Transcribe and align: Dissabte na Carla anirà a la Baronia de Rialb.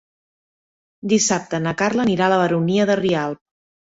Dissabte 1.11 1.59
na 1.65 1.75
Carla 1.83 2.05
anirà 2.05 2.27
a 2.27 2.31
la 2.35 2.39
Baronia 2.45 2.87
de 2.91 2.99
Rialb. 3.03 3.43